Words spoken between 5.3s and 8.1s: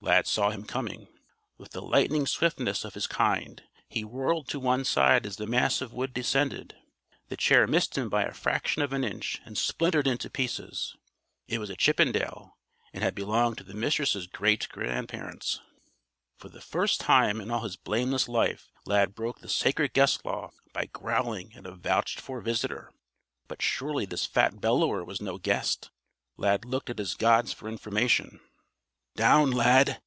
the mass of wood descended. The chair missed him